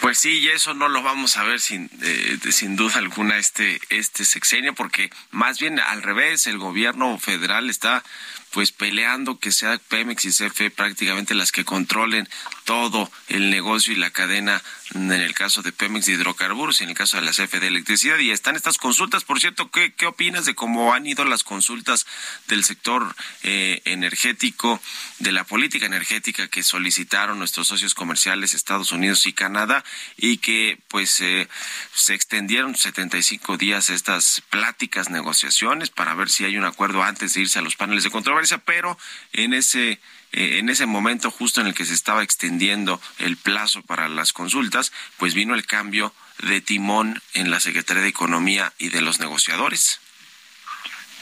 [0.00, 3.80] Pues sí, y eso no lo vamos a ver sin, eh, sin duda alguna este,
[3.90, 8.02] este sexenio, porque más bien al revés, el gobierno federal está
[8.52, 12.28] pues peleando que sea Pemex y CFE prácticamente las que controlen
[12.64, 14.62] todo el negocio y la cadena
[14.94, 17.68] en el caso de Pemex de hidrocarburos y en el caso de la CFE de
[17.68, 18.18] electricidad.
[18.18, 22.06] Y están estas consultas, por cierto, ¿qué, qué opinas de cómo han ido las consultas
[22.48, 24.80] del sector eh, energético,
[25.20, 29.84] de la política energética que solicitaron nuestros socios comerciales Estados Unidos y Canadá
[30.16, 31.48] y que pues eh,
[31.94, 37.42] se extendieron 75 días estas pláticas, negociaciones para ver si hay un acuerdo antes de
[37.42, 38.98] irse a los paneles de control pero
[39.32, 40.00] en ese
[40.32, 44.32] eh, en ese momento justo en el que se estaba extendiendo el plazo para las
[44.32, 49.18] consultas, pues vino el cambio de timón en la Secretaría de Economía y de los
[49.18, 50.00] negociadores.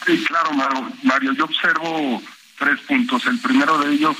[0.06, 0.52] Sí, claro,
[1.02, 1.32] Mario.
[1.32, 2.22] Yo observo
[2.58, 3.24] tres puntos.
[3.26, 4.16] El primero de ellos,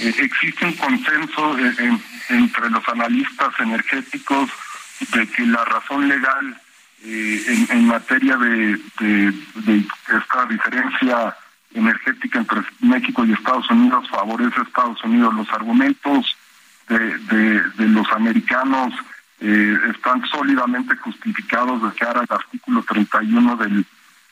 [0.00, 1.98] eh, existe un consenso eh,
[2.30, 4.50] entre los analistas energéticos
[5.12, 6.60] de que la razón legal
[7.04, 11.36] en, materia de esta diferencia
[11.74, 15.34] energética entre México y Estados Unidos favorece a Estados Unidos.
[15.34, 16.36] Los argumentos
[16.88, 18.92] de, de, los americanos
[19.40, 23.86] eh, están sólidamente justificados de cara al artículo 31 del,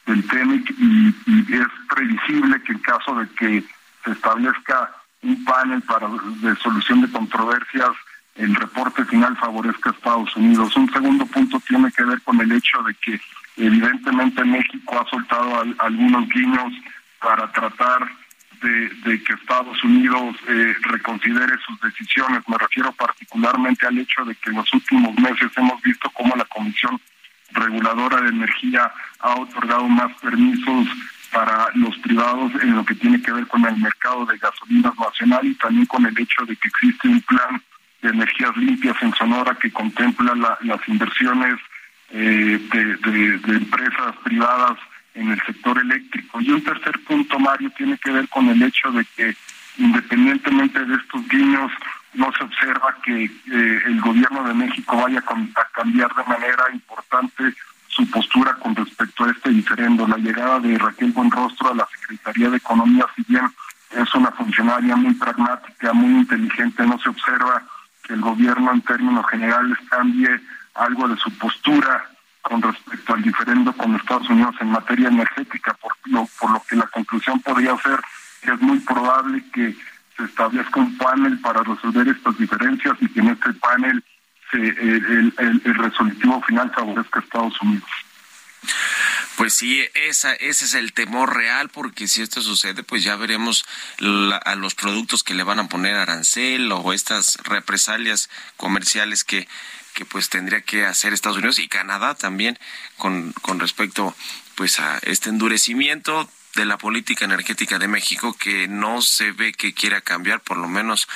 [0.06, 1.08] del TEMIC y,
[1.54, 3.64] es previsible que en caso de que
[4.04, 4.90] se establezca
[5.22, 7.90] un panel para de solución de controversias,
[8.36, 10.74] el reporte final favorezca a Estados Unidos.
[10.76, 13.20] Un segundo punto tiene que ver con el hecho de que
[13.56, 16.72] evidentemente México ha soltado algunos guiños
[17.20, 18.08] para tratar
[18.62, 22.42] de, que Estados Unidos eh, reconsidere sus decisiones.
[22.46, 26.44] Me refiero particularmente al hecho de que en los últimos meses hemos visto cómo la
[26.44, 27.00] Comisión
[27.52, 30.86] Reguladora de Energía ha otorgado más permisos
[31.32, 35.46] para los privados en lo que tiene que ver con el mercado de gasolinas nacional
[35.46, 37.62] y también con el hecho de que existe un plan
[38.02, 41.56] de energías limpias en Sonora que contempla las inversiones
[42.10, 44.78] eh, de empresas privadas
[45.14, 46.40] en el sector eléctrico.
[46.40, 49.34] Y un tercer punto, Mario, tiene que ver con el hecho de que
[49.80, 51.72] independientemente de estos guiños,
[52.14, 57.54] no se observa que eh, el gobierno de México vaya a cambiar de manera importante
[57.88, 60.06] su postura con respecto a este diferendo.
[60.06, 63.44] La llegada de Raquel Buenrostro a la Secretaría de Economía, si bien
[63.90, 67.62] es una funcionaria muy pragmática, muy inteligente, no se observa
[68.02, 70.40] que el gobierno en términos generales cambie
[70.74, 72.10] algo de su postura
[72.42, 76.76] con respecto al diferendo con Estados Unidos en materia energética, por lo, por lo que
[76.76, 78.00] la conclusión podría ser
[78.40, 79.76] que es muy probable que
[80.16, 84.04] se establezca un panel para resolver estas diferencias y que en este panel
[84.50, 87.90] se, el, el, resolutivo final favorezca a Estados Unidos.
[89.36, 93.64] Pues sí, esa, ese es el temor real, porque si esto sucede, pues ya veremos
[94.44, 98.28] a los productos que le van a poner arancel o estas represalias
[98.58, 99.48] comerciales que,
[99.94, 102.58] que pues tendría que hacer Estados Unidos y Canadá también
[102.96, 104.14] con, con respecto
[104.54, 109.72] pues a este endurecimiento de la política energética de México que no se ve que
[109.72, 111.08] quiera cambiar por lo menos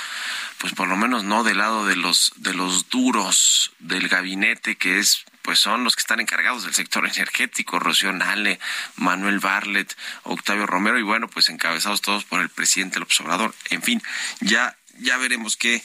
[0.58, 4.98] pues por lo menos no del lado de los de los duros del gabinete que
[4.98, 8.58] es pues son los que están encargados del sector energético, Rocío Nale,
[8.96, 13.54] Manuel Barlet, Octavio Romero y bueno, pues encabezados todos por el presidente López Obrador.
[13.68, 14.02] En fin,
[14.40, 15.82] ya ya veremos qué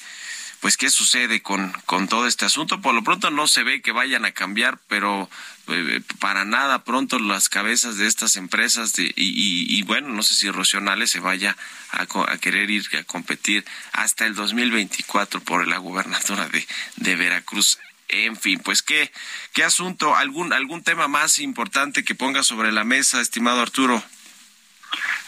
[0.60, 2.82] pues qué sucede con, con todo este asunto.
[2.82, 5.30] Por lo pronto no se ve que vayan a cambiar, pero
[5.68, 10.34] eh, para nada pronto las cabezas de estas empresas de, y, y, bueno, no sé
[10.34, 11.56] si Rocío se vaya
[11.92, 17.78] a, a, querer ir a competir hasta el 2024 por la gubernatura de, de Veracruz.
[18.10, 19.12] En fin, pues qué,
[19.54, 24.04] qué asunto, algún, algún tema más importante que ponga sobre la mesa, estimado Arturo.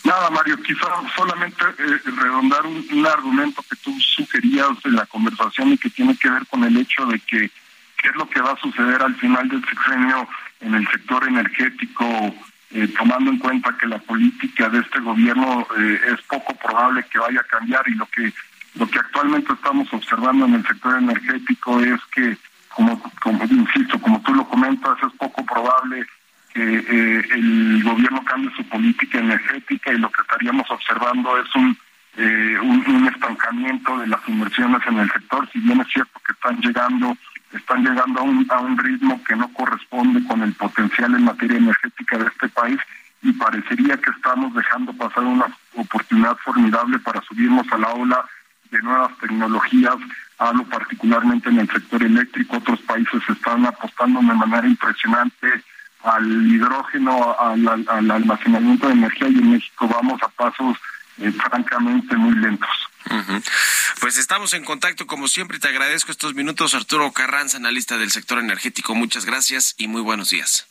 [0.03, 5.77] Nada, Mario, quizá solamente eh, redondar un, argumento que tú sugerías en la conversación y
[5.77, 7.49] que tiene que ver con el hecho de que
[7.97, 10.27] qué es lo que va a suceder al final del sexenio
[10.59, 12.33] en el sector energético,
[12.71, 17.19] eh, tomando en cuenta que la política de este gobierno eh, es poco probable que
[17.19, 18.33] vaya a cambiar y lo que
[18.75, 22.37] lo que actualmente estamos observando en el sector energético es que,
[22.69, 26.07] como, como insisto, como tú lo comentas, es poco probable
[26.53, 31.77] que eh, el gobierno cambie su política energética y lo que estaríamos observando es un,
[32.17, 36.59] eh, un, estancamiento de las inversiones en el sector, si bien es cierto que están
[36.59, 37.17] llegando
[37.53, 41.57] están llegando a un, a un ritmo que no corresponde con el potencial en materia
[41.57, 42.79] energética de este país
[43.21, 45.45] y parecería que estamos dejando pasar una
[45.75, 48.25] oportunidad formidable para subirnos a la ola
[48.71, 49.95] de nuevas tecnologías,
[50.37, 55.61] hablo particularmente en el sector eléctrico, otros países están apostando de manera impresionante
[56.03, 60.77] al hidrógeno, al, al, almacenamiento de energía y en México vamos a pasos
[61.17, 62.69] eh, francamente muy lentos.
[63.99, 65.59] Pues estamos en contacto como siempre.
[65.59, 68.95] Te agradezco estos minutos, Arturo Carranza, analista del sector energético.
[68.95, 70.67] Muchas gracias y muy buenos días.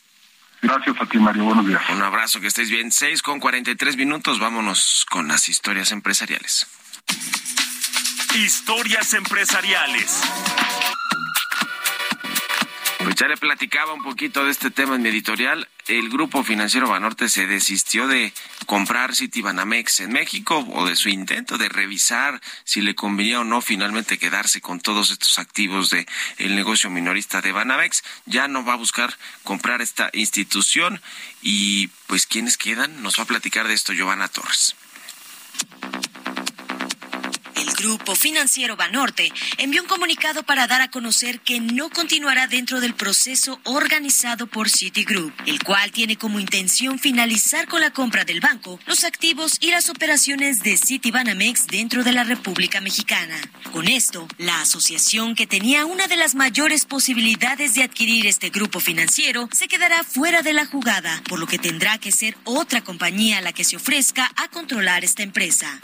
[0.62, 1.44] Gracias a ti, Mario.
[1.44, 1.82] Buenos días.
[1.90, 2.92] Un abrazo, que estéis bien.
[2.92, 4.38] Seis con cuarenta y tres minutos.
[4.38, 6.66] Vámonos con las historias empresariales.
[8.34, 10.22] Historias empresariales.
[13.20, 15.68] Ya le platicaba un poquito de este tema en mi editorial.
[15.88, 18.32] El grupo financiero Banorte se desistió de
[18.64, 23.60] comprar Citibanamex en México o de su intento de revisar si le convenía o no
[23.60, 26.06] finalmente quedarse con todos estos activos de
[26.38, 28.02] el negocio minorista de Banamex.
[28.24, 31.02] Ya no va a buscar comprar esta institución
[31.42, 34.74] y pues quiénes quedan nos va a platicar de esto Giovanna Torres.
[37.76, 42.94] Grupo Financiero Banorte envió un comunicado para dar a conocer que no continuará dentro del
[42.94, 48.78] proceso organizado por Citigroup, el cual tiene como intención finalizar con la compra del banco,
[48.86, 53.36] los activos y las operaciones de Citibanamex dentro de la República Mexicana.
[53.72, 58.80] Con esto, la asociación que tenía una de las mayores posibilidades de adquirir este grupo
[58.80, 63.40] financiero se quedará fuera de la jugada, por lo que tendrá que ser otra compañía
[63.40, 65.80] la que se ofrezca a controlar esta empresa.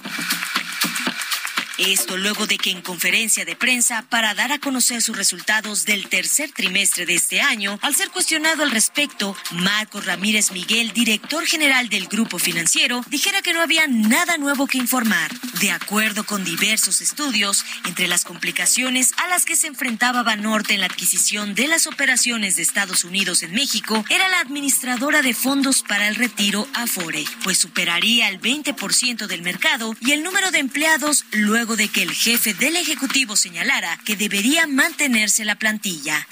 [1.79, 6.09] Esto luego de que en conferencia de prensa para dar a conocer sus resultados del
[6.09, 11.91] tercer trimestre de este año, al ser cuestionado al respecto, Marcos Ramírez Miguel, director general
[11.91, 15.31] del grupo financiero, dijera que no había nada nuevo que informar.
[15.61, 20.81] De acuerdo con diversos estudios, entre las complicaciones a las que se enfrentaba Banorte en
[20.81, 25.83] la adquisición de las operaciones de Estados Unidos en México, era la administradora de fondos
[25.83, 31.27] para el retiro Afore, pues superaría el 20% del mercado y el número de empleados
[31.33, 36.29] luego de que el jefe del Ejecutivo señalara que debería mantenerse la plantilla.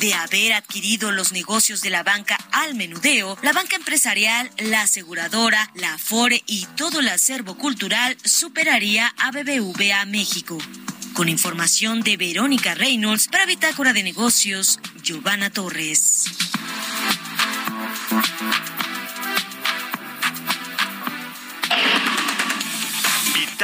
[0.00, 5.70] De haber adquirido los negocios de la banca al menudeo, la banca empresarial, la aseguradora,
[5.74, 10.58] la Afore y todo el acervo cultural superaría a BBVA México.
[11.14, 16.26] Con información de Verónica Reynolds para Bitácora de Negocios, Giovanna Torres.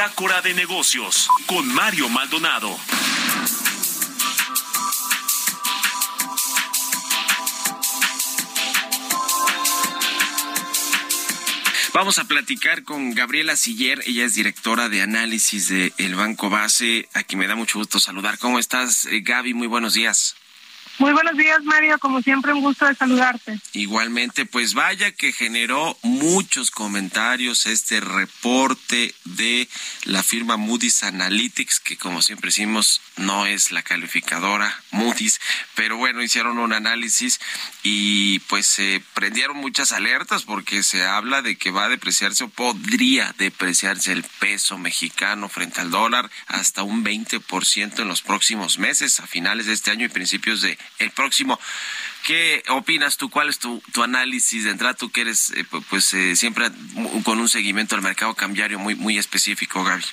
[0.05, 2.69] Bitácora de negocios con Mario Maldonado.
[11.91, 17.09] Vamos a platicar con Gabriela Siller, ella es directora de análisis de El Banco Base,
[17.13, 18.37] a quien me da mucho gusto saludar.
[18.37, 19.55] ¿Cómo estás, eh, Gaby?
[19.55, 20.35] Muy buenos días.
[20.97, 21.99] Muy buenos días, Mario.
[21.99, 23.59] Como siempre, un gusto de saludarte.
[23.73, 29.67] Igualmente, pues vaya que generó muchos comentarios este reporte de
[30.03, 35.39] la firma Moody's Analytics, que como siempre decimos, no es la calificadora Moody's,
[35.75, 37.39] pero bueno, hicieron un análisis
[37.83, 42.49] y pues se prendieron muchas alertas porque se habla de que va a depreciarse o
[42.49, 49.19] podría depreciarse el peso mexicano frente al dólar hasta un 20% en los próximos meses,
[49.19, 51.59] a finales de este año y principios de el próximo.
[52.25, 53.29] ¿Qué opinas tú?
[53.29, 54.95] ¿Cuál es tu, tu análisis de entrada?
[54.95, 56.71] Tú que eres eh, pues eh, siempre
[57.23, 60.03] con un seguimiento al mercado cambiario muy, muy específico, Gaby.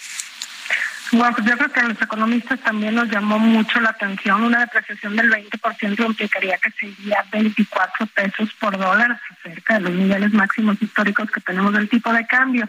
[1.12, 4.42] Bueno, pues yo creo que a los economistas también nos llamó mucho la atención.
[4.44, 10.32] Una depreciación del 20% implicaría que sería 24 pesos por dólar, cerca de los niveles
[10.32, 12.66] máximos históricos que tenemos del tipo de cambio.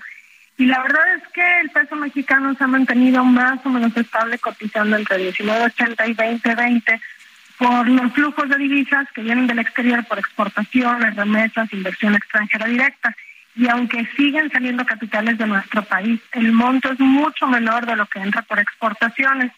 [0.57, 4.37] Y la verdad es que el peso mexicano se ha mantenido más o menos estable
[4.37, 7.01] cotizando entre 19.80 y 20.20
[7.57, 13.15] por los flujos de divisas que vienen del exterior por exportaciones, remesas, inversión extranjera directa.
[13.55, 18.05] Y aunque siguen saliendo capitales de nuestro país, el monto es mucho menor de lo
[18.07, 19.51] que entra por exportaciones.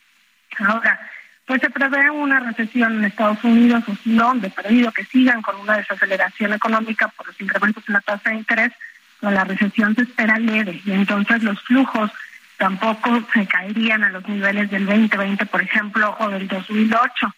[0.60, 1.00] Ahora,
[1.46, 5.42] pues se prevé una recesión en Estados Unidos, o si no, de perdido que sigan
[5.42, 8.72] con una desaceleración económica por los incrementos en la tasa de interés,
[9.20, 12.12] pero la recesión se espera leve y entonces los flujos
[12.58, 17.36] tampoco se caerían a los niveles del 2020, por ejemplo, o del 2008.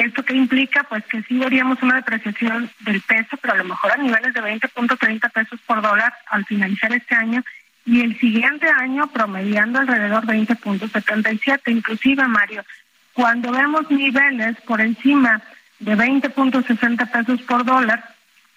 [0.00, 0.84] ¿Esto qué implica?
[0.84, 4.40] Pues que sí veríamos una depreciación del peso, pero a lo mejor a niveles de
[4.40, 7.44] 20.30 pesos por dólar al finalizar este año
[7.86, 11.60] y el siguiente año promediando alrededor de 20.77.
[11.70, 12.64] Inclusive, Mario,
[13.12, 15.40] cuando vemos niveles por encima
[15.78, 18.14] de 20.60 pesos por dólar,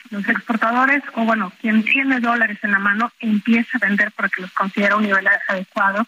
[0.10, 4.52] los exportadores, o bueno, quien tiene dólares en la mano, empieza a vender porque los
[4.54, 6.08] considera un nivel adecuado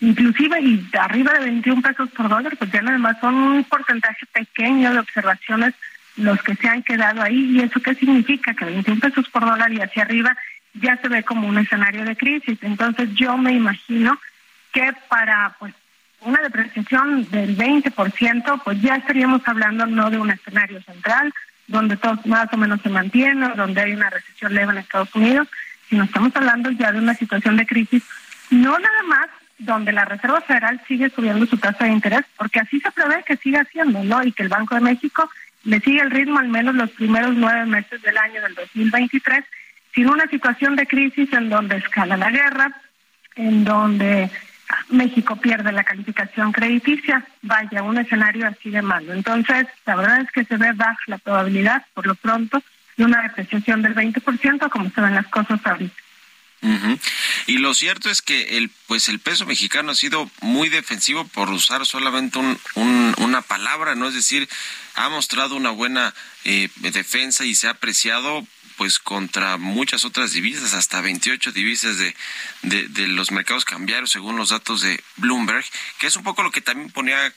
[0.00, 4.26] inclusive y arriba de 21 pesos por dólar, pues ya nada más son un porcentaje
[4.32, 5.74] pequeño de observaciones
[6.16, 7.52] los que se han quedado ahí.
[7.52, 8.54] ¿Y eso qué significa?
[8.54, 10.36] Que 21 pesos por dólar y hacia arriba
[10.74, 12.58] ya se ve como un escenario de crisis.
[12.62, 14.18] Entonces yo me imagino
[14.72, 15.74] que para pues
[16.22, 21.32] una depreciación del 20%, pues ya estaríamos hablando no de un escenario central,
[21.66, 25.48] donde todo más o menos se mantiene, donde hay una recesión leve en Estados Unidos,
[25.88, 28.02] sino estamos hablando ya de una situación de crisis,
[28.50, 29.28] no nada más
[29.60, 33.36] donde la Reserva Federal sigue subiendo su tasa de interés, porque así se prevé que
[33.36, 34.24] siga haciendo, ¿no?
[34.24, 35.30] Y que el Banco de México
[35.64, 39.44] le sigue el ritmo al menos los primeros nueve meses del año del 2023,
[39.94, 42.74] sin una situación de crisis en donde escala la guerra,
[43.36, 44.30] en donde
[44.88, 49.12] México pierde la calificación crediticia, vaya, un escenario así de malo.
[49.12, 52.62] Entonces, la verdad es que se ve baja la probabilidad, por lo pronto,
[52.96, 55.94] de una depreciación del 20%, como se ven las cosas ahorita.
[57.46, 61.48] Y lo cierto es que el pues el peso mexicano ha sido muy defensivo por
[61.50, 64.48] usar solamente un, una palabra, no es decir,
[64.94, 68.46] ha mostrado una buena eh, defensa y se ha apreciado
[68.80, 72.16] pues contra muchas otras divisas, hasta 28 divisas de,
[72.62, 75.66] de, los mercados cambiarios, según los datos de Bloomberg,
[75.98, 77.30] que es un poco lo que también ponía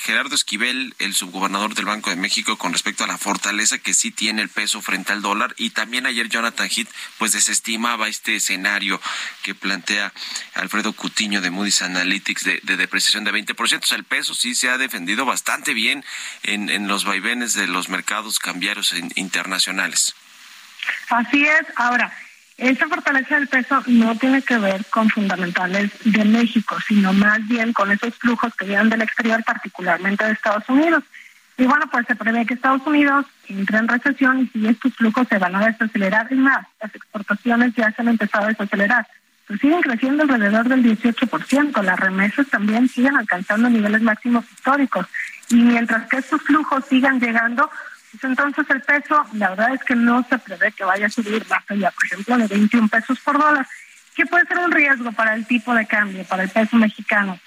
[0.00, 4.10] Gerardo Esquivel, el subgobernador del Banco de México, con respecto a la fortaleza que sí
[4.10, 5.54] tiene el peso frente al dólar.
[5.56, 9.00] Y también ayer Jonathan Heath, pues desestimaba este escenario
[9.44, 10.12] que plantea
[10.54, 13.92] Alfredo Cutiño de Moody's Analytics de, depreciación de 20%.
[13.92, 16.04] O el peso sí se ha defendido bastante bien
[16.42, 20.16] en, en los vaivenes de los mercados cambiarios internacionales.
[21.10, 21.66] Así es.
[21.76, 22.12] Ahora,
[22.58, 27.72] esa fortaleza del peso no tiene que ver con fundamentales de México, sino más bien
[27.72, 31.04] con esos flujos que vienen del exterior, particularmente de Estados Unidos.
[31.56, 35.26] Y bueno, pues se prevé que Estados Unidos entre en recesión y si estos flujos
[35.28, 39.06] se van a desacelerar, y más, las exportaciones ya se han empezado a desacelerar,
[39.46, 45.06] pues siguen creciendo alrededor del 18%, las remesas también siguen alcanzando niveles máximos históricos.
[45.48, 47.70] Y mientras que estos flujos sigan llegando,
[48.22, 51.62] entonces el peso, la verdad es que no se prevé que vaya a subir más
[51.68, 53.66] allá, por ejemplo, de 21 pesos por dólar,
[54.14, 57.38] que puede ser un riesgo para el tipo de cambio, para el peso mexicano.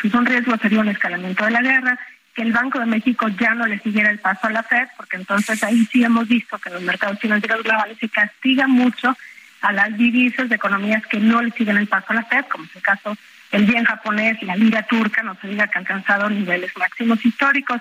[0.00, 1.98] Pues un riesgo sería un escalamiento de la guerra,
[2.34, 5.16] que el Banco de México ya no le siguiera el paso a la Fed, porque
[5.16, 9.16] entonces ahí sí hemos visto que los mercados financieros globales se castigan mucho
[9.62, 12.64] a las divisas de economías que no le siguen el paso a la Fed, como
[12.64, 13.16] es el caso
[13.50, 17.80] del bien japonés la lira turca, no se diga que han alcanzado niveles máximos históricos.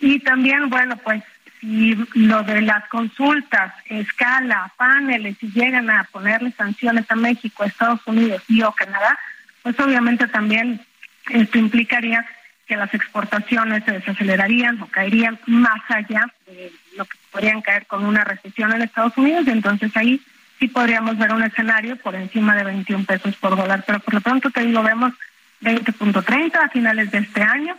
[0.00, 1.22] Y también, bueno, pues
[1.60, 8.00] si lo de las consultas escala, paneles y llegan a ponerle sanciones a México, Estados
[8.06, 9.18] Unidos y o Canadá,
[9.62, 10.80] pues obviamente también
[11.30, 12.24] esto implicaría
[12.66, 18.04] que las exportaciones se desacelerarían o caerían más allá de lo que podrían caer con
[18.04, 19.46] una recesión en Estados Unidos.
[19.46, 20.20] Y entonces ahí
[20.58, 24.20] sí podríamos ver un escenario por encima de 21 pesos por dólar, pero por lo
[24.20, 25.12] pronto te digo, vemos
[25.62, 27.76] 20.30 a finales de este año,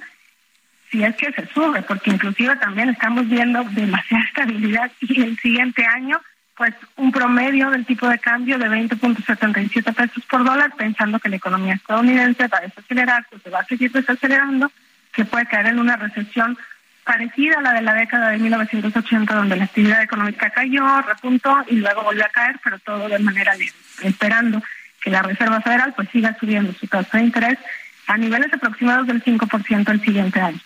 [0.89, 5.85] si es que se sube, porque inclusive también estamos viendo demasiada estabilidad y el siguiente
[5.85, 6.19] año
[6.57, 11.35] pues un promedio del tipo de cambio de 20.77 pesos por dólar, pensando que la
[11.35, 14.71] economía estadounidense va a desacelerarse, se va a seguir desacelerando,
[15.13, 16.57] que puede caer en una recesión
[17.03, 21.75] parecida a la de la década de 1980, donde la actividad económica cayó, repuntó y
[21.75, 24.63] luego volvió a caer, pero todo de manera lenta, esperando
[25.01, 27.59] que la Reserva Federal pues siga subiendo su tasa de interés
[28.07, 30.59] a niveles aproximados del 5% el siguiente año.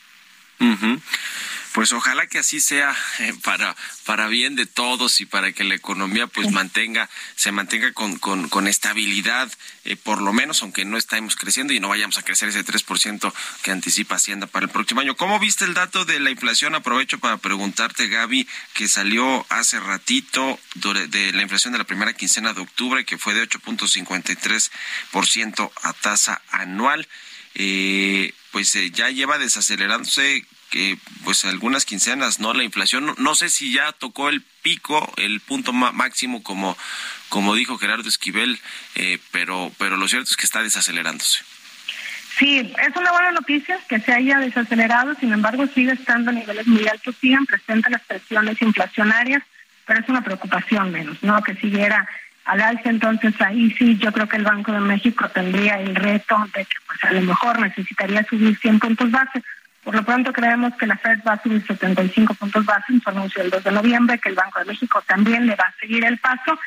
[1.74, 5.74] Pues ojalá que así sea eh, para, para bien de todos y para que la
[5.74, 9.50] economía pues mantenga, se mantenga con, con, estabilidad,
[9.86, 13.34] eh, por lo menos, aunque no estemos creciendo y no vayamos a crecer ese 3%
[13.64, 15.16] que anticipa Hacienda para el próximo año.
[15.16, 16.76] ¿Cómo viste el dato de la inflación?
[16.76, 22.54] Aprovecho para preguntarte, Gaby, que salió hace ratito de la inflación de la primera quincena
[22.54, 27.08] de octubre, que fue de 8.53% a tasa anual.
[27.56, 32.54] Eh, pues ya lleva desacelerándose que pues algunas quincenas, ¿no?
[32.54, 36.78] La inflación, no, sé si ya tocó el pico, el punto máximo como,
[37.30, 38.60] como dijo Gerardo Esquivel,
[38.96, 41.44] eh, pero, pero lo cierto es que está desacelerándose.
[42.40, 46.66] Sí, es una buena noticia que se haya desacelerado, sin embargo sigue estando a niveles
[46.66, 49.44] muy altos, siguen presentes las presiones inflacionarias,
[49.86, 51.44] pero es una preocupación menos, ¿no?
[51.44, 52.08] Que siguiera
[52.46, 56.38] al alza, entonces ahí sí yo creo que el Banco de México tendría el reto
[56.56, 59.44] de que pues a lo mejor necesitaría subir 100 puntos base,
[59.84, 63.10] por lo pronto creemos que la Fed va a subir 75 puntos base en su
[63.10, 66.04] anuncio el 2 de noviembre, que el Banco de México también le va a seguir
[66.06, 66.60] el paso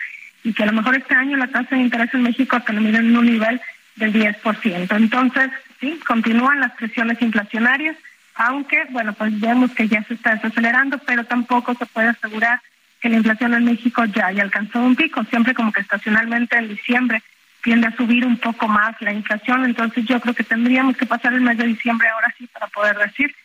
[0.42, 3.16] y que a lo mejor este año la tasa de interés en México termine en
[3.16, 3.60] un nivel
[3.96, 4.96] del 10%.
[4.96, 5.50] Entonces,
[5.80, 7.96] sí, continúan las presiones inflacionarias,
[8.34, 12.60] aunque, bueno, pues vemos que ya se está desacelerando, pero tampoco se puede asegurar
[13.04, 16.68] que la inflación en México ya haya alcanzado un pico, siempre como que estacionalmente en
[16.68, 17.22] diciembre
[17.62, 21.34] tiende a subir un poco más la inflación, entonces yo creo que tendríamos que pasar
[21.34, 23.36] el mes de diciembre ahora sí para poder decir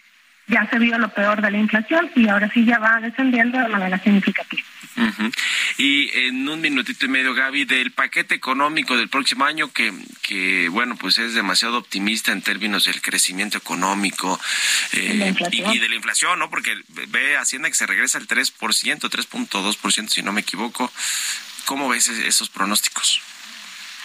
[0.50, 3.68] ya se vio lo peor de la inflación y ahora sí ya va descendiendo de
[3.68, 4.64] manera significativa.
[5.78, 10.68] Y en un minutito y medio, Gaby, del paquete económico del próximo año, que, que
[10.70, 14.40] bueno, pues es demasiado optimista en términos del crecimiento económico
[14.94, 16.50] eh, y, y, de la inflación, ¿no?
[16.50, 18.52] Porque ve Hacienda que se regresa al 3%,
[19.00, 20.92] 3.2%, si no me equivoco.
[21.66, 23.22] ¿Cómo ves esos pronósticos?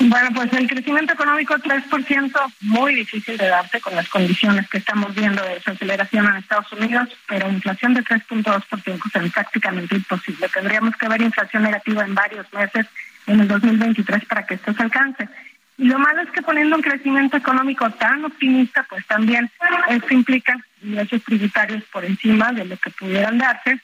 [0.01, 5.15] Bueno, pues el crecimiento económico 3%, muy difícil de darse con las condiciones que estamos
[5.15, 10.49] viendo de desaceleración en Estados Unidos, pero inflación de 3.2% es prácticamente imposible.
[10.49, 12.87] Tendríamos que ver inflación negativa en varios meses
[13.27, 15.29] en el 2023 para que esto se alcance.
[15.79, 19.51] Y lo malo es que poniendo un crecimiento económico tan optimista, pues también
[19.89, 23.81] esto implica ingresos tributarios por encima de lo que pudieran darse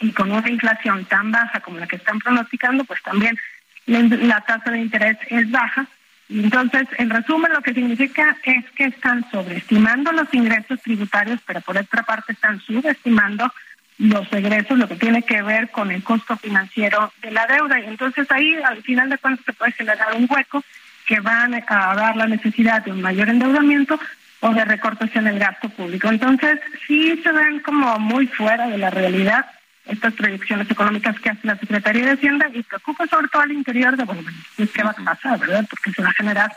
[0.00, 3.38] y con una inflación tan baja como la que están pronosticando, pues también
[3.86, 5.86] la, tasa de interés es baja.
[6.28, 11.78] Entonces, en resumen, lo que significa es que están sobreestimando los ingresos tributarios, pero por
[11.78, 13.52] otra parte están subestimando
[13.98, 17.80] los egresos, lo que tiene que ver con el costo financiero de la deuda.
[17.80, 20.62] Y entonces ahí, al final de cuentas, se puede generar un hueco
[21.06, 23.98] que va a dar la necesidad de un mayor endeudamiento
[24.40, 26.08] o de recortes en el gasto público.
[26.08, 29.46] Entonces, sí se ven como muy fuera de la realidad
[29.86, 33.96] estas proyecciones económicas que hace la Secretaría de Hacienda y preocupa sobre todo al interior
[33.96, 34.22] de, bueno,
[34.56, 35.66] ¿qué va a pasar, verdad?
[35.68, 36.52] Porque se va a generar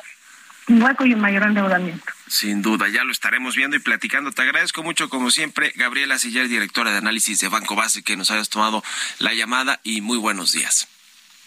[0.68, 2.06] un hueco y un mayor endeudamiento.
[2.28, 4.32] Sin duda, ya lo estaremos viendo y platicando.
[4.32, 8.32] Te agradezco mucho, como siempre, Gabriela Sillar, directora de análisis de Banco Base, que nos
[8.32, 8.84] hayas tomado
[9.18, 10.88] la llamada y muy buenos días.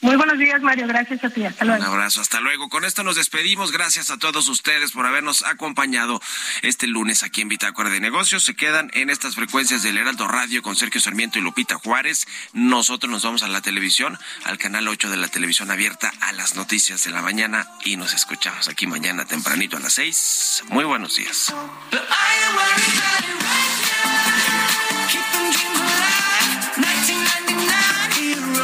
[0.02, 0.88] Muy buenos días, Mario.
[0.88, 1.44] Gracias a ti.
[1.46, 1.80] Hasta luego.
[1.80, 2.20] Un abrazo.
[2.20, 2.68] Hasta luego.
[2.68, 3.70] Con esto nos despedimos.
[3.70, 6.20] Gracias a todos ustedes por habernos acompañado
[6.62, 8.42] este lunes aquí en Bitácora de Negocios.
[8.42, 12.26] Se quedan en estas frecuencias del Heraldo Radio con Sergio Sarmiento y Lupita Juárez.
[12.52, 16.56] Nosotros nos vamos a la televisión, al canal 8 de la televisión abierta a las
[16.56, 20.64] noticias de la mañana y nos escuchamos aquí mañana tempranito a las 6.
[20.70, 21.54] Muy buenos días.